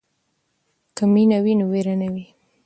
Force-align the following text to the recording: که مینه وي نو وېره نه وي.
که 0.95 1.03
مینه 1.13 1.37
وي 1.43 1.53
نو 1.59 1.65
وېره 1.71 1.95
نه 2.01 2.07
وي. 2.13 2.25